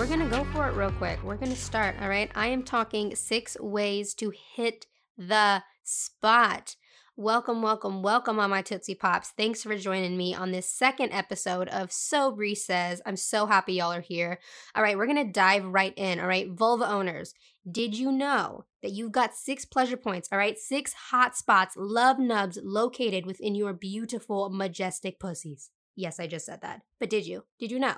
[0.00, 1.22] we're gonna go for it real quick.
[1.22, 2.30] We're gonna start, all right?
[2.34, 4.86] I am talking six ways to hit
[5.18, 6.76] the spot.
[7.18, 9.34] Welcome, welcome, welcome on my Tootsie Pops.
[9.36, 13.02] Thanks for joining me on this second episode of So Bree Says.
[13.04, 14.38] I'm so happy y'all are here.
[14.74, 16.18] All right, we're gonna dive right in.
[16.18, 17.34] All right, vulva owners,
[17.70, 20.30] did you know that you've got six pleasure points?
[20.32, 25.68] All right, six hot spots, love nubs located within your beautiful, majestic pussies.
[25.94, 26.80] Yes, I just said that.
[26.98, 27.44] But did you?
[27.58, 27.96] Did you know?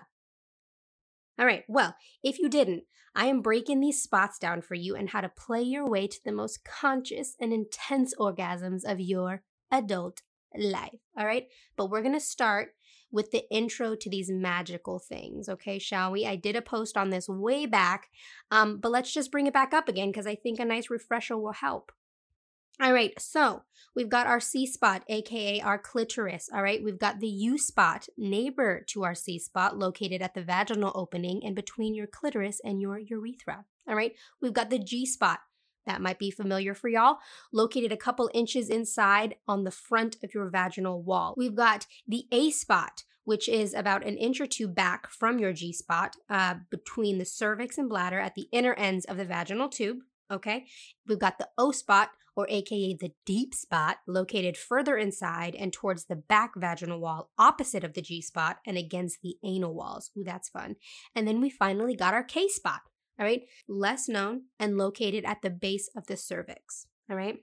[1.39, 5.11] All right, well, if you didn't, I am breaking these spots down for you and
[5.11, 10.23] how to play your way to the most conscious and intense orgasms of your adult
[10.57, 11.01] life.
[11.17, 12.75] All right, but we're gonna start
[13.11, 16.27] with the intro to these magical things, okay, shall we?
[16.27, 18.09] I did a post on this way back,
[18.51, 21.37] um, but let's just bring it back up again because I think a nice refresher
[21.37, 21.93] will help.
[22.81, 23.63] All right, so
[23.95, 26.49] we've got our C spot, aka our clitoris.
[26.53, 30.43] All right, we've got the U spot, neighbor to our C spot, located at the
[30.43, 33.67] vaginal opening and between your clitoris and your urethra.
[33.87, 35.41] All right, we've got the G spot.
[35.87, 37.19] That might be familiar for y'all,
[37.53, 41.35] located a couple inches inside on the front of your vaginal wall.
[41.37, 45.53] We've got the A spot, which is about an inch or two back from your
[45.53, 49.69] G spot, uh, between the cervix and bladder at the inner ends of the vaginal
[49.69, 49.99] tube.
[50.33, 50.65] Okay,
[51.07, 56.07] we've got the O spot, or aka the deep spot, located further inside and towards
[56.07, 60.11] the back vaginal wall, opposite of the G spot and against the anal walls.
[60.17, 60.77] Ooh, that's fun.
[61.15, 62.81] And then we finally got our K spot,
[63.21, 67.37] all right, less known and located at the base of the cervix, all right.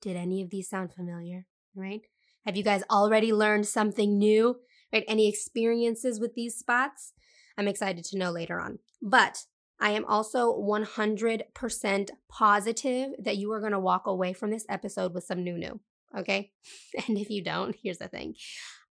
[0.00, 1.46] Did any of these sound familiar?
[1.76, 2.00] All right.
[2.44, 4.56] Have you guys already learned something new?
[4.92, 5.04] Right?
[5.06, 7.12] Any experiences with these spots?
[7.56, 8.80] I'm excited to know later on.
[9.00, 9.44] But
[9.82, 15.12] I am also 100% positive that you are going to walk away from this episode
[15.12, 15.80] with some new new.
[16.16, 16.52] Okay.
[17.08, 18.36] And if you don't, here's the thing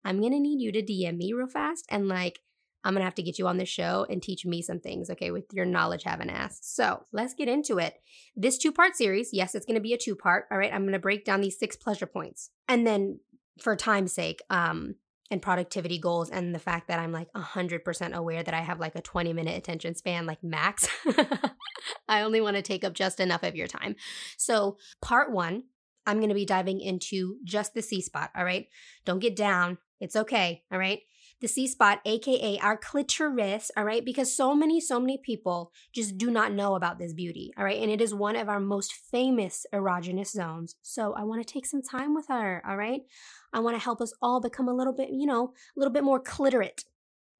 [0.03, 2.39] I'm going to need you to DM me real fast and like,
[2.83, 5.31] I'm to have to get you on the show and teach me some things, okay,
[5.31, 6.59] with your knowledge having ass.
[6.63, 7.95] So let's get into it.
[8.35, 10.45] This two part series, yes, it's to be a two part.
[10.49, 10.73] All right.
[10.73, 12.49] I'm to break down these six pleasure points.
[12.67, 13.19] And then
[13.61, 14.95] for time's sake, um,
[15.31, 18.95] and productivity goals and the fact that I'm like 100% aware that I have like
[18.95, 20.87] a 20 minute attention span, like max.
[22.07, 23.95] I only want to take up just enough of your time.
[24.37, 25.63] So, part one,
[26.07, 28.31] I'm going to be diving into just the C spot.
[28.35, 28.67] All right.
[29.05, 29.77] Don't get down.
[29.99, 30.63] It's okay.
[30.71, 31.01] All right
[31.41, 34.03] the C spot, aka our clitoris, all right?
[34.03, 37.81] Because so many, so many people just do not know about this beauty, all right?
[37.81, 40.75] And it is one of our most famous erogenous zones.
[40.81, 43.01] So I want to take some time with her, all right?
[43.53, 46.03] I want to help us all become a little bit, you know, a little bit
[46.03, 46.85] more clitorate,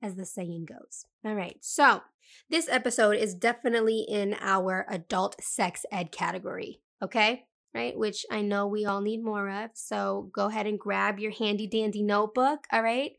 [0.01, 1.05] as the saying goes.
[1.25, 2.01] All right, so
[2.49, 7.45] this episode is definitely in our adult sex ed category, okay?
[7.73, 7.97] Right?
[7.97, 9.71] Which I know we all need more of.
[9.75, 13.11] So go ahead and grab your handy dandy notebook, all right?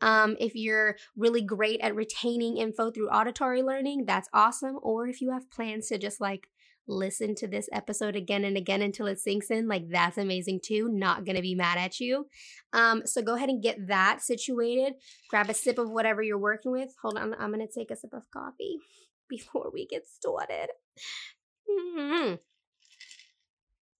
[0.00, 4.78] Um, if you're really great at retaining info through auditory learning, that's awesome.
[4.82, 6.48] Or if you have plans to just like
[6.90, 10.88] listen to this episode again and again until it sinks in, like that's amazing too.
[10.90, 12.26] Not gonna be mad at you.
[12.72, 14.94] Um, so go ahead and get that situated.
[15.28, 16.94] Grab a sip of whatever you're working with.
[17.02, 18.78] Hold on, I'm gonna take a sip of coffee
[19.28, 20.68] before we get started.
[21.70, 22.34] Mm-hmm.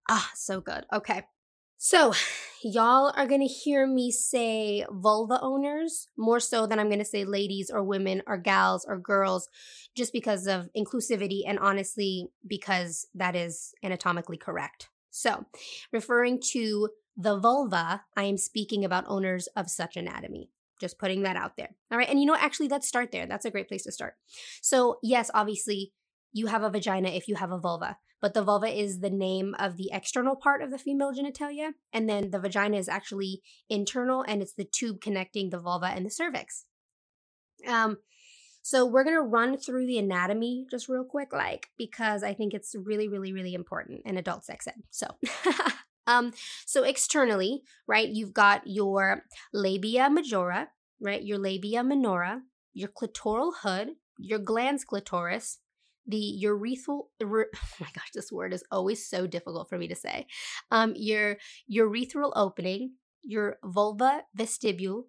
[0.08, 0.84] Ah, so good.
[0.92, 1.22] Okay.
[1.80, 2.12] So,
[2.64, 7.04] y'all are going to hear me say vulva owners more so than I'm going to
[7.04, 9.48] say ladies or women or gals or girls
[9.94, 14.88] just because of inclusivity and honestly because that is anatomically correct.
[15.10, 15.44] So,
[15.92, 20.50] referring to the vulva, I am speaking about owners of such anatomy.
[20.80, 21.74] Just putting that out there.
[21.92, 22.08] All right.
[22.08, 23.26] And you know, actually, let's start there.
[23.26, 24.14] That's a great place to start.
[24.62, 25.92] So, yes, obviously,
[26.32, 29.54] you have a vagina if you have a vulva but the vulva is the name
[29.58, 31.72] of the external part of the female genitalia.
[31.92, 36.04] And then the vagina is actually internal and it's the tube connecting the vulva and
[36.04, 36.64] the cervix.
[37.66, 37.98] Um,
[38.62, 42.74] so we're gonna run through the anatomy just real quick, like, because I think it's
[42.74, 44.82] really, really, really important in adult sex ed.
[44.90, 45.06] So
[46.06, 46.32] um,
[46.66, 50.68] so externally, right, you've got your labia majora,
[51.00, 52.42] right, your labia minora,
[52.74, 55.58] your clitoral hood, your glans clitoris,
[56.08, 57.44] the urethral oh
[57.80, 60.26] my gosh this word is always so difficult for me to say.
[60.70, 61.36] Um your
[61.70, 65.06] urethral opening your vulva vestibule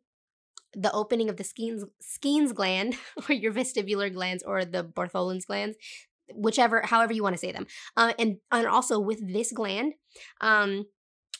[0.73, 2.95] the opening of the Skene's, Skene's gland
[3.29, 5.77] or your vestibular glands or the Bartholin's glands
[6.35, 7.65] whichever however you want to say them.
[7.97, 9.93] Uh, and and also with this gland
[10.41, 10.85] um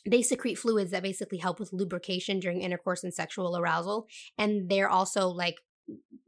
[0.06, 4.07] they secrete fluids that basically help with lubrication during intercourse and sexual arousal
[4.38, 5.56] and they're also like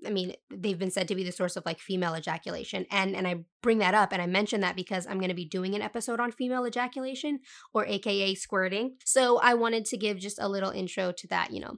[0.05, 2.85] I mean, they've been said to be the source of like female ejaculation.
[2.91, 5.45] And and I bring that up and I mention that because I'm going to be
[5.45, 7.39] doing an episode on female ejaculation
[7.73, 8.97] or aka squirting.
[9.05, 11.77] So I wanted to give just a little intro to that, you know,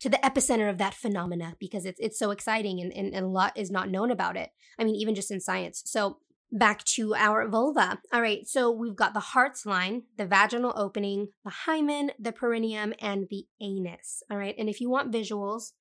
[0.00, 3.28] to the epicenter of that phenomena because it's it's so exciting and, and, and a
[3.28, 4.50] lot is not known about it.
[4.78, 5.82] I mean, even just in science.
[5.86, 6.18] So
[6.52, 7.98] back to our vulva.
[8.12, 12.92] All right, so we've got the Hart's line, the vaginal opening, the hymen, the perineum,
[13.00, 14.22] and the anus.
[14.30, 15.72] All right, and if you want visuals,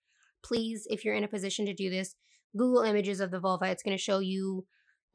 [0.43, 2.15] please, if you're in a position to do this,
[2.55, 3.65] Google images of the vulva.
[3.65, 4.65] It's going to show you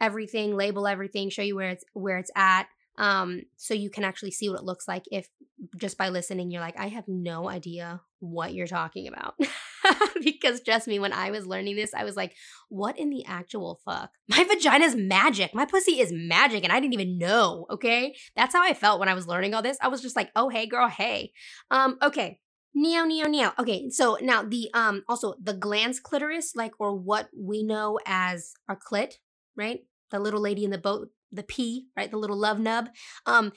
[0.00, 2.67] everything, label everything, show you where it's where it's at.
[2.99, 5.28] Um, so you can actually see what it looks like if
[5.76, 9.34] just by listening you're like, I have no idea what you're talking about.
[10.23, 12.34] because trust me, when I was learning this, I was like,
[12.69, 14.11] what in the actual fuck?
[14.29, 15.55] My vagina's magic.
[15.55, 17.67] My pussy is magic, and I didn't even know.
[17.70, 18.14] Okay.
[18.34, 19.79] That's how I felt when I was learning all this.
[19.81, 21.32] I was just like, oh hey girl, hey.
[21.70, 22.40] Um, okay.
[22.78, 23.52] Neo, neo, neo.
[23.58, 28.52] Okay, so now the um also the glans clitoris, like or what we know as
[28.69, 29.14] our clit,
[29.56, 29.81] right?
[30.11, 32.11] The little lady in the boat, the P, right?
[32.11, 32.90] The little love nub.
[33.25, 33.52] Um,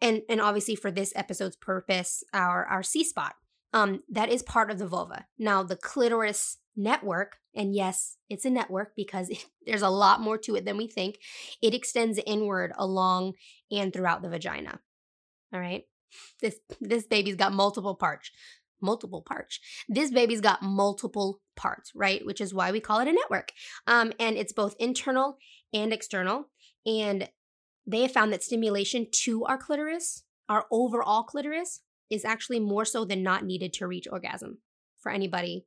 [0.00, 3.34] and and obviously for this episode's purpose, our our C spot.
[3.72, 5.26] Um, that is part of the vulva.
[5.36, 10.38] Now the clitoris network, and yes, it's a network because it, there's a lot more
[10.38, 11.16] to it than we think.
[11.60, 13.32] It extends inward along
[13.72, 14.78] and throughout the vagina.
[15.52, 15.82] All right.
[16.40, 18.30] This this baby's got multiple parts.
[18.82, 19.58] Multiple parts.
[19.88, 22.24] This baby's got multiple parts, right?
[22.24, 23.52] Which is why we call it a network.
[23.86, 25.38] Um, and it's both internal
[25.72, 26.50] and external.
[26.86, 27.28] And
[27.86, 31.80] they have found that stimulation to our clitoris, our overall clitoris,
[32.10, 34.58] is actually more so than not needed to reach orgasm
[34.98, 35.66] for anybody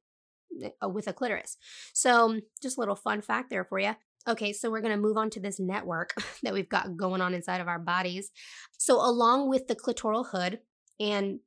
[0.84, 1.58] uh, with a clitoris.
[1.94, 3.96] So, just a little fun fact there for you.
[4.28, 6.14] Okay, so we're going to move on to this network
[6.44, 8.32] that we've got going on inside of our bodies.
[8.78, 10.60] So, along with the clitoral hood
[11.00, 11.40] and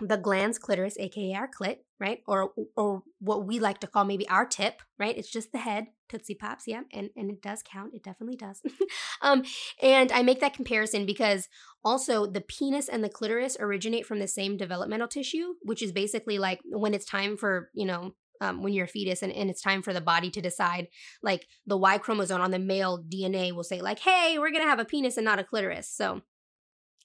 [0.00, 2.20] the glans clitoris, aka our clit, right?
[2.26, 5.16] Or or what we like to call maybe our tip, right?
[5.16, 7.94] It's just the head, Tootsie Pops, yeah, and and it does count.
[7.94, 8.60] It definitely does.
[9.22, 9.42] um,
[9.82, 11.48] and I make that comparison because
[11.84, 16.38] also the penis and the clitoris originate from the same developmental tissue, which is basically
[16.38, 19.62] like when it's time for you know um, when you're a fetus and, and it's
[19.62, 20.88] time for the body to decide
[21.22, 24.78] like the y chromosome on the male dna will say like hey we're gonna have
[24.78, 26.20] a penis and not a clitoris so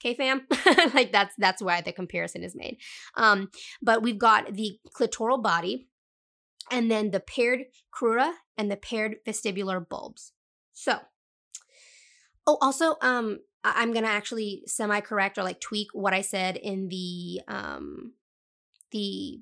[0.03, 0.45] Okay, fam?
[0.93, 2.77] like that's that's why the comparison is made.
[3.15, 3.49] Um,
[3.81, 5.87] but we've got the clitoral body
[6.69, 7.61] and then the paired
[7.93, 10.33] crura and the paired vestibular bulbs.
[10.73, 10.99] So,
[12.45, 16.89] oh, also, um, I- I'm gonna actually semi-correct or like tweak what I said in
[16.89, 18.13] the um
[18.91, 19.39] the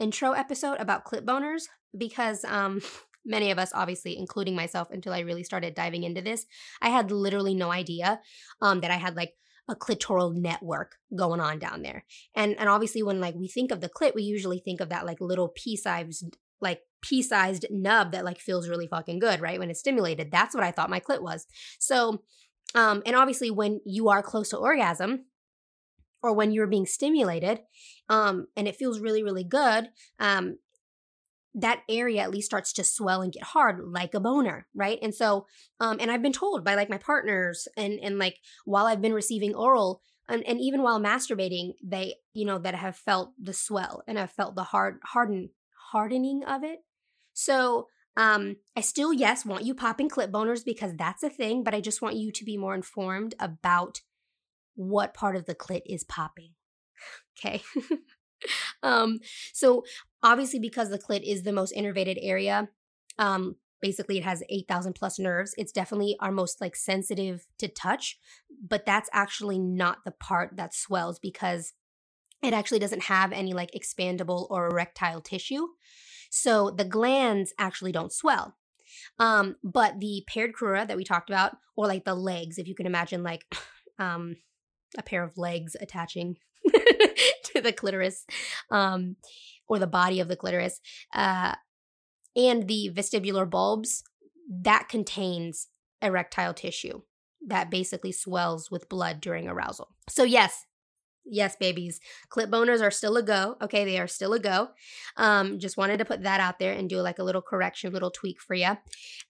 [0.00, 1.64] intro episode about clit boners
[1.96, 2.80] because um
[3.24, 6.44] many of us obviously including myself until i really started diving into this
[6.82, 8.20] i had literally no idea
[8.60, 9.32] um, that i had like
[9.68, 12.04] a clitoral network going on down there.
[12.34, 15.06] And and obviously when like we think of the clit, we usually think of that
[15.06, 19.58] like little pea-sized like pea-sized nub that like feels really fucking good, right?
[19.58, 20.30] When it's stimulated.
[20.30, 21.46] That's what I thought my clit was.
[21.78, 22.22] So
[22.74, 25.26] um and obviously when you are close to orgasm,
[26.22, 27.60] or when you're being stimulated
[28.08, 29.88] um, and it feels really really good
[30.18, 30.58] um,
[31.54, 34.98] that area at least starts to swell and get hard like a boner right?
[35.02, 35.46] And so
[35.80, 39.12] um and i've been told by like my partners and and like while i've been
[39.12, 44.02] receiving oral and, and even while masturbating they you know that have felt the swell
[44.06, 45.50] and i've felt the hard harden
[45.92, 46.80] hardening of it.
[47.32, 51.74] So um i still yes want you popping clit boners because that's a thing but
[51.74, 54.00] i just want you to be more informed about
[54.76, 56.50] what part of the clit is popping.
[57.38, 57.62] Okay
[58.82, 59.20] um,
[59.52, 59.84] so
[60.22, 62.68] obviously because the clit is the most innervated area,
[63.18, 65.54] um, basically it has 8,000 plus nerves.
[65.58, 68.18] It's definitely our most like sensitive to touch,
[68.66, 71.74] but that's actually not the part that swells because
[72.42, 75.68] it actually doesn't have any like expandable or erectile tissue.
[76.30, 78.56] So the glans actually don't swell.
[79.18, 82.74] Um, but the paired crura that we talked about, or like the legs, if you
[82.74, 83.44] can imagine like
[83.98, 84.36] um
[84.96, 86.36] a pair of legs attaching
[87.62, 88.26] the clitoris
[88.70, 89.16] um,
[89.68, 90.80] or the body of the clitoris.
[91.12, 91.54] Uh,
[92.36, 94.02] and the vestibular bulbs,
[94.48, 95.68] that contains
[96.02, 97.02] erectile tissue
[97.46, 99.94] that basically swells with blood during arousal.
[100.08, 100.64] So, yes,
[101.24, 103.56] yes, babies, clit boners are still a go.
[103.62, 104.68] Okay, they are still a go.
[105.16, 108.10] Um, just wanted to put that out there and do like a little correction, little
[108.10, 108.76] tweak for you.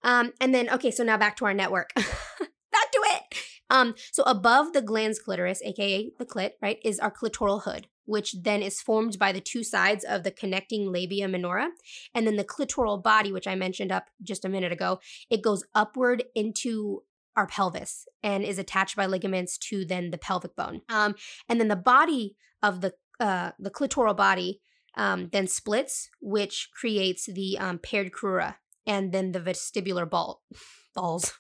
[0.03, 1.93] Um, and then, okay, so now back to our network.
[1.97, 3.39] back to it.
[3.71, 8.35] Um, so above the glans clitoris, aka the clit, right, is our clitoral hood, which
[8.43, 11.71] then is formed by the two sides of the connecting labia minora.
[12.15, 15.65] And then the clitoral body, which I mentioned up just a minute ago, it goes
[15.75, 17.03] upward into
[17.37, 20.83] our pelvis and is attached by ligaments to then the pelvic bone.
[20.89, 21.15] Um,
[21.49, 24.61] and then the body of the uh, the clitoral body
[24.97, 28.57] um, then splits, which creates the um, paired crura
[28.87, 30.43] and then the vestibular ball
[30.95, 31.35] balls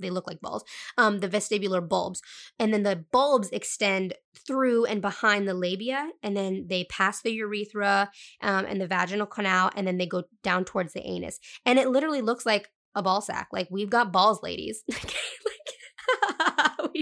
[0.00, 0.64] they look like balls,
[0.98, 2.22] um, the vestibular bulbs.
[2.58, 4.14] And then the bulbs extend
[4.46, 8.10] through and behind the labia, and then they pass the urethra
[8.42, 11.38] um, and the vaginal canal, and then they go down towards the anus.
[11.64, 13.48] And it literally looks like a ball sack.
[13.52, 14.84] Like we've got balls, ladies.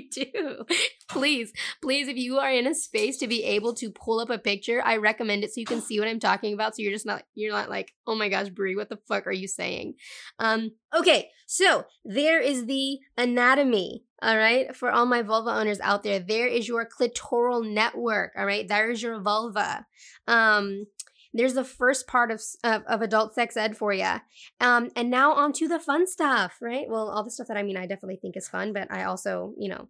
[0.13, 0.65] do.
[1.09, 1.53] Please,
[1.83, 4.83] please, if you are in a space to be able to pull up a picture,
[4.85, 6.77] I recommend it so you can see what I'm talking about.
[6.77, 9.33] So you're just not, you're not like, oh my gosh, Brie, what the fuck are
[9.33, 9.95] you saying?
[10.39, 14.05] Um, okay, so there is the anatomy.
[14.21, 18.33] All right, for all my vulva owners out there, there is your clitoral network.
[18.37, 19.87] All right, there is your vulva.
[20.27, 20.87] Um,
[21.33, 24.21] there's the first part of, of, of adult sex ed for you.
[24.61, 26.87] Um, and now on to the fun stuff, right?
[26.89, 29.55] Well, all the stuff that I mean, I definitely think is fun, but I also,
[29.59, 29.89] you know,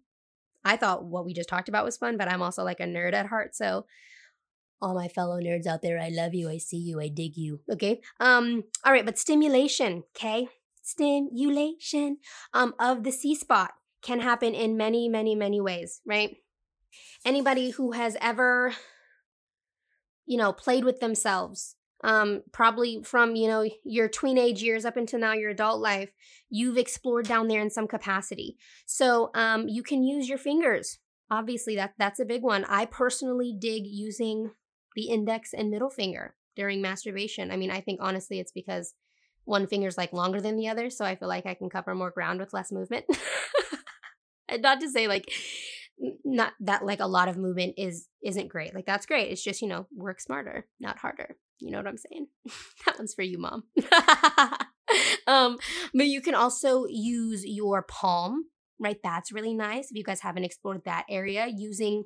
[0.65, 3.13] I thought what we just talked about was fun, but I'm also like a nerd
[3.13, 3.55] at heart.
[3.55, 3.85] So
[4.81, 6.49] all my fellow nerds out there, I love you.
[6.49, 6.99] I see you.
[6.99, 7.61] I dig you.
[7.71, 8.01] Okay.
[8.19, 10.47] Um, all right, but stimulation, okay?
[10.81, 12.17] Stimulation
[12.53, 16.37] um of the C spot can happen in many, many, many ways, right?
[17.25, 18.73] Anybody who has ever
[20.29, 21.75] you know, played with themselves.
[22.01, 26.11] Um, probably from, you know, your teenage years up until now your adult life,
[26.49, 28.55] you've explored down there in some capacity.
[28.85, 30.99] So um, you can use your fingers.
[31.29, 32.63] Obviously, that that's a big one.
[32.65, 34.51] I personally dig using
[34.95, 37.51] the index and middle finger during masturbation.
[37.51, 38.93] I mean, I think honestly it's because
[39.43, 42.11] one finger's like longer than the other, so I feel like I can cover more
[42.11, 43.05] ground with less movement.
[44.59, 45.29] not to say like
[46.23, 48.73] not that like a lot of movement is isn't great.
[48.73, 49.31] Like that's great.
[49.31, 51.37] It's just, you know, work smarter, not harder.
[51.59, 52.27] You know what I'm saying?
[52.85, 53.63] that one's for you, mom.
[55.27, 55.57] um,
[55.93, 58.45] but you can also use your palm,
[58.79, 58.97] right?
[59.03, 59.91] That's really nice.
[59.91, 62.05] If you guys haven't explored that area, using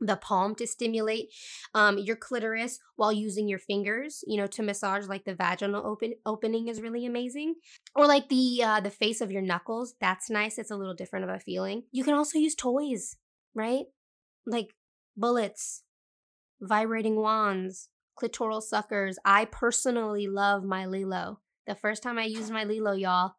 [0.00, 1.28] the palm to stimulate
[1.74, 6.14] um, your clitoris while using your fingers you know to massage like the vaginal open
[6.26, 7.54] opening is really amazing
[7.94, 11.24] or like the uh, the face of your knuckles that's nice it's a little different
[11.24, 13.16] of a feeling you can also use toys
[13.54, 13.84] right?
[14.46, 14.74] Like
[15.16, 15.82] bullets,
[16.60, 17.88] vibrating wands,
[18.20, 19.18] clitoral suckers.
[19.24, 21.38] I personally love my Lelo.
[21.66, 23.32] The first time I used my Lelo, y'all,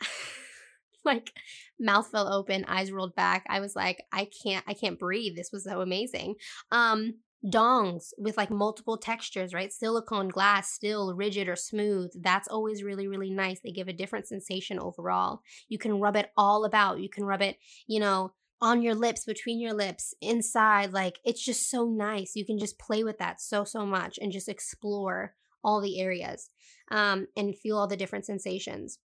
[1.04, 1.30] like
[1.78, 3.44] mouth fell open, eyes rolled back.
[3.48, 5.36] I was like, I can't, I can't breathe.
[5.36, 6.34] This was so amazing.
[6.72, 9.72] Um, dongs with like multiple textures, right?
[9.72, 12.12] Silicone, glass, still, rigid, or smooth.
[12.20, 13.60] That's always really, really nice.
[13.60, 15.40] They give a different sensation overall.
[15.68, 17.00] You can rub it all about.
[17.00, 20.92] You can rub it, you know, on your lips, between your lips, inside.
[20.92, 22.32] Like it's just so nice.
[22.34, 26.50] You can just play with that so, so much and just explore all the areas
[26.90, 28.98] um, and feel all the different sensations.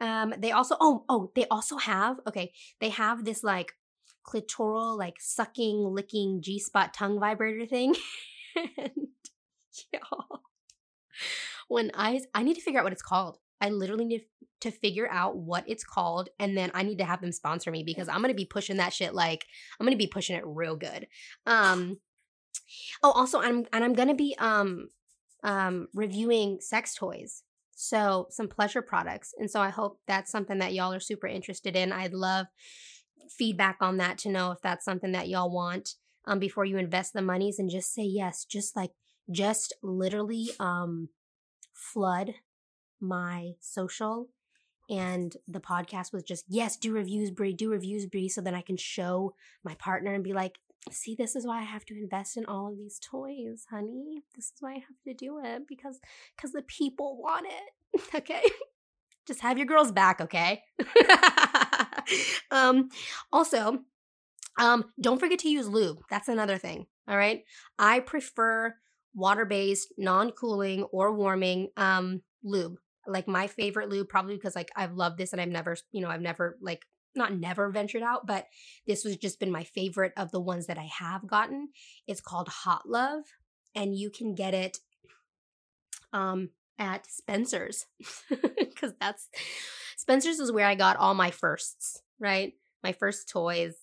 [0.00, 3.72] Um, they also, oh, oh, they also have, okay, they have this like
[4.26, 7.94] clitoral, like sucking, licking G spot tongue vibrator thing.
[8.76, 8.90] and
[9.92, 10.42] y'all,
[11.68, 13.38] when I, I need to figure out what it's called.
[13.60, 14.24] I literally need
[14.60, 17.82] to figure out what it's called and then I need to have them sponsor me
[17.84, 19.46] because I'm going to be pushing that shit like
[19.78, 21.06] I'm going to be pushing it real good.
[21.46, 21.98] Um
[23.02, 24.88] Oh, also I'm and I'm going to be um
[25.42, 27.42] um reviewing sex toys.
[27.78, 29.34] So, some pleasure products.
[29.38, 31.92] And so I hope that's something that y'all are super interested in.
[31.92, 32.46] I'd love
[33.28, 37.12] feedback on that to know if that's something that y'all want um before you invest
[37.12, 38.92] the monies and just say yes, just like
[39.30, 41.08] just literally um
[41.72, 42.34] flood
[43.00, 44.28] my social
[44.88, 48.60] and the podcast was just yes do reviews brie do reviews brie so then i
[48.60, 49.34] can show
[49.64, 50.58] my partner and be like
[50.90, 54.22] see this is why i have to invest in all of these toys honey.
[54.34, 55.98] This is why i have to do it because
[56.36, 58.42] because the people want it okay?
[59.26, 60.62] Just have your girls back okay?
[62.52, 62.90] Um
[63.32, 63.80] also
[64.58, 65.98] um don't forget to use lube.
[66.08, 67.42] That's another thing all right?
[67.78, 68.76] I prefer
[69.14, 75.18] water-based non-cooling or warming um lube like my favorite lube probably because like I've loved
[75.18, 76.84] this and I've never, you know, I've never like
[77.14, 78.46] not never ventured out, but
[78.86, 81.68] this was just been my favorite of the ones that I have gotten.
[82.06, 83.22] It's called Hot Love
[83.74, 84.78] and you can get it
[86.12, 87.86] um at Spencer's
[88.78, 89.28] cuz that's
[89.96, 92.52] Spencer's is where I got all my firsts, right?
[92.82, 93.74] My first toys.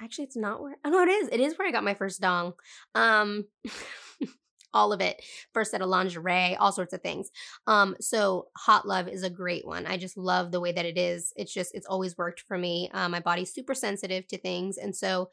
[0.00, 0.76] Actually, it's not where.
[0.84, 1.28] Oh no, it is.
[1.32, 2.54] It is where I got my first dong.
[2.94, 3.46] Um
[4.74, 5.22] all of it.
[5.52, 7.30] First set of lingerie, all sorts of things.
[7.66, 9.86] Um, so Hot Love is a great one.
[9.86, 11.32] I just love the way that it is.
[11.36, 12.90] It's just it's always worked for me.
[12.92, 15.30] Uh, my body's super sensitive to things, and so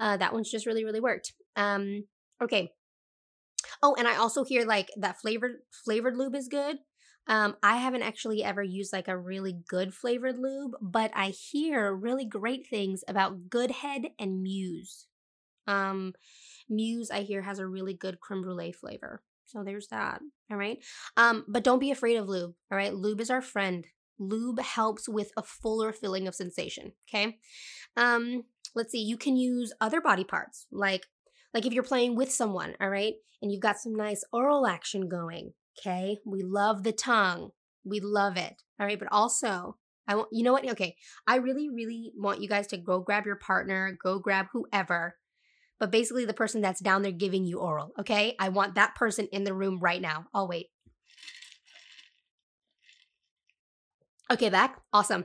[0.00, 1.32] uh, that one's just really really worked.
[1.56, 2.04] Um,
[2.42, 2.72] okay.
[3.82, 6.78] Oh, and I also hear like that flavored flavored lube is good.
[7.26, 11.92] Um, I haven't actually ever used like a really good flavored lube, but I hear
[11.92, 15.06] really great things about Good Head and Muse.
[15.68, 16.14] Um,
[16.68, 19.22] Muse, I hear, has a really good creme brulee flavor.
[19.46, 20.20] So there's that.
[20.50, 20.78] All right.
[21.16, 22.54] Um, but don't be afraid of lube.
[22.70, 22.94] All right.
[22.94, 23.86] Lube is our friend.
[24.18, 26.92] Lube helps with a fuller feeling of sensation.
[27.08, 27.38] Okay.
[27.96, 28.44] Um,
[28.74, 31.06] let's see, you can use other body parts, like
[31.54, 35.08] like if you're playing with someone, all right, and you've got some nice oral action
[35.08, 35.52] going.
[35.78, 36.18] Okay.
[36.26, 37.50] We love the tongue.
[37.84, 38.62] We love it.
[38.78, 38.98] All right.
[38.98, 40.68] But also, I want, you know what?
[40.68, 40.96] Okay.
[41.26, 45.14] I really, really want you guys to go grab your partner, go grab whoever,
[45.78, 47.92] but basically the person that's down there giving you oral.
[47.98, 48.34] Okay.
[48.38, 50.26] I want that person in the room right now.
[50.34, 50.66] I'll wait.
[54.30, 54.80] Okay, back.
[54.92, 55.24] Awesome.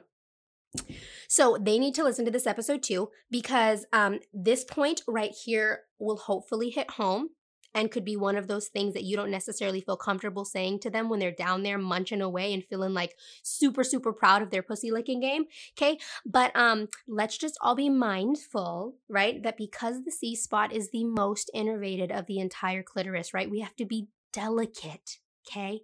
[1.28, 5.82] So they need to listen to this episode too, because um, this point right here
[6.00, 7.30] will hopefully hit home
[7.74, 10.90] and could be one of those things that you don't necessarily feel comfortable saying to
[10.90, 14.64] them when they're down there munching away and feeling like super super proud of their
[14.64, 15.46] pussy licking game
[15.78, 20.92] okay but um let's just all be mindful right that because the c spot is
[20.92, 25.82] the most innervated of the entire clitoris right we have to be delicate okay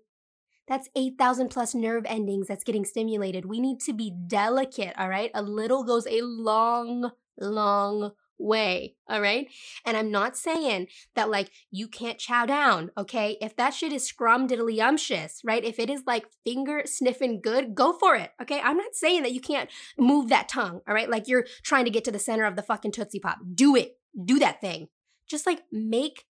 [0.68, 3.48] that's 8,000 plus nerve endings that's getting stimulated.
[3.48, 5.32] We need to be delicate, all right?
[5.34, 9.48] A little goes a long, long way, all right?
[9.86, 13.38] And I'm not saying that like you can't chow down, okay?
[13.42, 15.64] If that shit is scrum diddly umptious, right?
[15.64, 18.62] If it is like finger sniffing good, go for it, okay?
[18.64, 21.10] I'm not saying that you can't move that tongue, all right?
[21.10, 23.40] Like you're trying to get to the center of the fucking Tootsie Pop.
[23.54, 23.98] Do it.
[24.26, 24.88] Do that thing.
[25.30, 26.26] Just like make,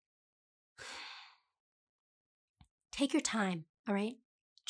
[2.92, 4.16] take your time, all right?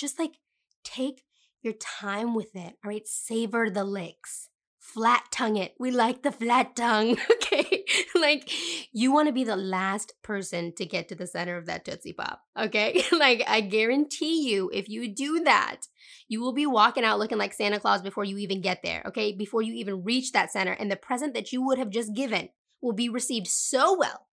[0.00, 0.38] just like
[0.82, 1.24] take
[1.62, 2.74] your time with it.
[2.82, 3.06] All right.
[3.06, 4.48] Savor the licks.
[4.94, 5.74] Flat tongue it.
[5.78, 7.16] We like the flat tongue.
[7.52, 7.84] Okay.
[8.14, 8.48] like
[8.92, 12.12] you want to be the last person to get to the center of that Tootsie
[12.12, 12.40] Pop.
[12.56, 13.02] Okay.
[13.12, 15.80] like I guarantee you, if you do that,
[16.28, 19.02] you will be walking out looking like Santa Claus before you even get there.
[19.06, 19.32] Okay.
[19.32, 20.72] Before you even reach that center.
[20.72, 24.28] And the present that you would have just given will be received so well.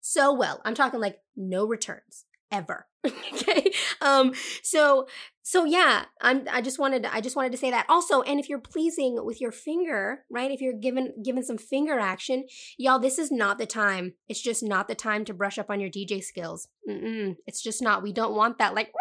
[0.00, 0.62] So well.
[0.64, 2.86] I'm talking like no returns ever.
[3.06, 3.72] okay.
[4.00, 5.08] Um, so
[5.42, 7.86] so yeah, I'm I just wanted I just wanted to say that.
[7.88, 10.50] Also, and if you're pleasing with your finger, right?
[10.50, 12.44] If you're given given some finger action,
[12.78, 14.14] y'all, this is not the time.
[14.28, 16.68] It's just not the time to brush up on your DJ skills.
[16.88, 18.02] Mm-mm, it's just not.
[18.02, 18.92] We don't want that like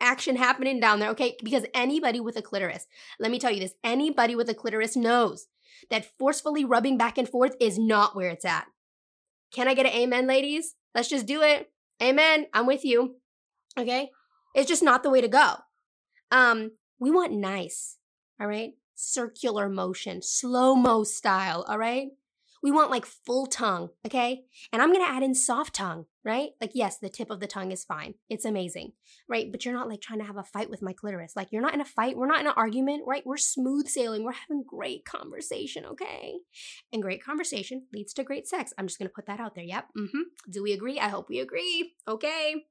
[0.00, 1.36] action happening down there, okay?
[1.42, 2.86] Because anybody with a clitoris,
[3.18, 5.46] let me tell you this, anybody with a clitoris knows
[5.90, 8.66] that forcefully rubbing back and forth is not where it's at.
[9.52, 10.74] Can I get an amen, ladies?
[10.94, 11.70] Let's just do it.
[12.02, 12.46] Amen.
[12.52, 13.16] I'm with you.
[13.78, 14.10] Okay?
[14.54, 15.54] It's just not the way to go.
[16.30, 17.98] Um, we want nice,
[18.40, 18.72] all right?
[18.94, 22.08] Circular motion, slow mo style, all right?
[22.64, 24.44] We want like full tongue, okay?
[24.72, 26.52] And I'm gonna add in soft tongue, right?
[26.62, 28.14] Like, yes, the tip of the tongue is fine.
[28.30, 28.92] It's amazing,
[29.28, 29.52] right?
[29.52, 31.36] But you're not like trying to have a fight with my clitoris.
[31.36, 32.16] Like, you're not in a fight.
[32.16, 33.22] We're not in an argument, right?
[33.26, 34.24] We're smooth sailing.
[34.24, 36.36] We're having great conversation, okay?
[36.90, 38.72] And great conversation leads to great sex.
[38.78, 39.64] I'm just gonna put that out there.
[39.64, 39.88] Yep.
[39.98, 40.22] Mm-hmm.
[40.50, 40.98] Do we agree?
[40.98, 41.92] I hope we agree.
[42.08, 42.64] Okay.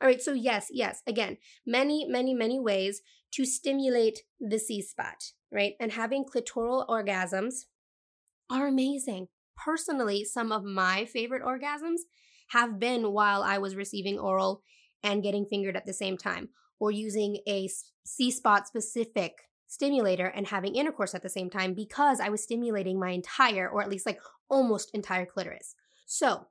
[0.00, 0.22] All right.
[0.22, 1.02] So, yes, yes.
[1.06, 3.02] Again, many, many, many ways
[3.32, 5.74] to stimulate the C spot, right?
[5.78, 7.66] And having clitoral orgasms
[8.50, 9.28] are amazing.
[9.56, 12.00] Personally, some of my favorite orgasms
[12.48, 14.62] have been while I was receiving oral
[15.02, 17.68] and getting fingered at the same time, or using a
[18.04, 19.32] C spot specific
[19.66, 23.82] stimulator and having intercourse at the same time because I was stimulating my entire, or
[23.82, 25.74] at least like almost entire clitoris.
[26.06, 26.46] So,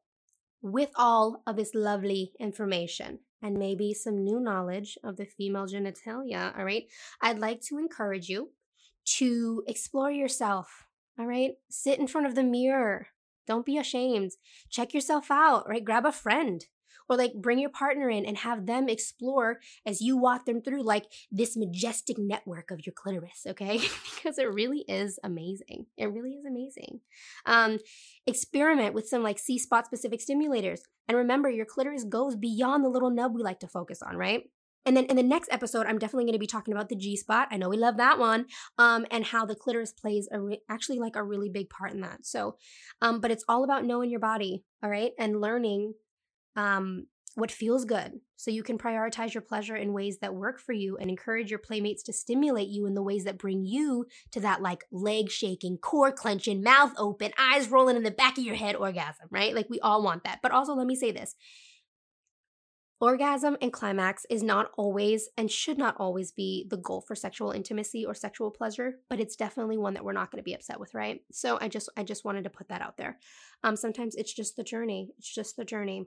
[0.61, 6.57] with all of this lovely information and maybe some new knowledge of the female genitalia,
[6.57, 6.85] all right,
[7.21, 8.51] I'd like to encourage you
[9.17, 10.87] to explore yourself
[11.19, 11.51] all right.
[11.69, 13.07] Sit in front of the mirror.
[13.45, 14.31] Don't be ashamed.
[14.69, 15.83] Check yourself out, right?
[15.83, 16.65] Grab a friend
[17.09, 20.83] or like bring your partner in and have them explore as you walk them through
[20.83, 23.77] like this majestic network of your clitoris, okay?
[24.15, 25.85] because it really is amazing.
[25.97, 27.01] It really is amazing.
[27.45, 27.79] Um,
[28.25, 30.79] experiment with some like C spot specific stimulators.
[31.07, 34.43] And remember, your clitoris goes beyond the little nub we like to focus on, right?
[34.85, 37.15] And then in the next episode, I'm definitely going to be talking about the G
[37.15, 37.47] spot.
[37.51, 38.45] I know we love that one,
[38.77, 42.01] um, and how the clitoris plays a re- actually like a really big part in
[42.01, 42.25] that.
[42.25, 42.57] So,
[43.01, 45.93] um, but it's all about knowing your body, all right, and learning
[46.55, 50.73] um, what feels good, so you can prioritize your pleasure in ways that work for
[50.73, 54.39] you, and encourage your playmates to stimulate you in the ways that bring you to
[54.39, 58.55] that like leg shaking, core clenching, mouth open, eyes rolling in the back of your
[58.55, 59.55] head orgasm, right?
[59.55, 60.39] Like we all want that.
[60.43, 61.35] But also, let me say this
[63.03, 67.51] Orgasm and climax is not always and should not always be the goal for sexual
[67.51, 70.79] intimacy or sexual pleasure, but it's definitely one that we're not going to be upset
[70.79, 71.19] with, right?
[71.29, 73.19] So I just I just wanted to put that out there.
[73.61, 75.09] Um sometimes it's just the journey.
[75.17, 76.05] It's just the journey.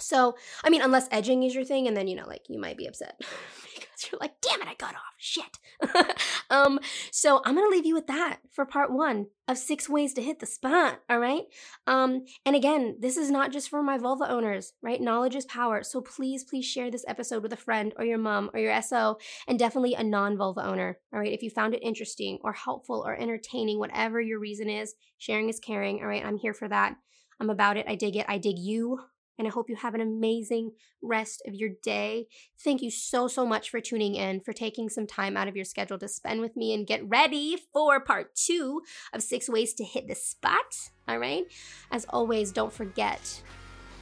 [0.00, 0.34] So,
[0.64, 2.86] I mean, unless edging is your thing and then you know like you might be
[2.86, 3.20] upset
[4.12, 5.14] You're like, damn it, I got off.
[5.18, 5.58] Shit.
[6.50, 6.78] um,
[7.10, 10.40] so I'm gonna leave you with that for part one of six ways to hit
[10.40, 11.00] the spot.
[11.08, 11.44] All right.
[11.86, 15.00] Um, and again, this is not just for my vulva owners, right?
[15.00, 15.82] Knowledge is power.
[15.82, 19.18] So please, please share this episode with a friend or your mom or your SO,
[19.48, 20.98] and definitely a non-vulva owner.
[21.12, 21.32] All right.
[21.32, 25.60] If you found it interesting or helpful or entertaining, whatever your reason is, sharing is
[25.60, 26.00] caring.
[26.00, 26.24] All right.
[26.24, 26.96] I'm here for that.
[27.40, 27.86] I'm about it.
[27.88, 28.26] I dig it.
[28.28, 29.00] I dig you.
[29.38, 30.72] And I hope you have an amazing
[31.02, 32.26] rest of your day.
[32.62, 35.64] Thank you so, so much for tuning in, for taking some time out of your
[35.64, 39.84] schedule to spend with me and get ready for part two of six ways to
[39.84, 40.90] hit the spot.
[41.08, 41.44] All right.
[41.90, 43.42] As always, don't forget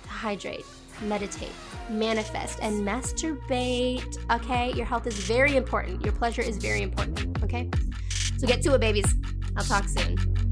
[0.04, 0.66] to hydrate,
[1.02, 1.52] meditate,
[1.90, 4.16] manifest, and masturbate.
[4.30, 4.72] Okay.
[4.74, 6.04] Your health is very important.
[6.04, 7.42] Your pleasure is very important.
[7.42, 7.68] Okay.
[8.38, 9.12] So get to it, babies.
[9.56, 10.43] I'll talk soon.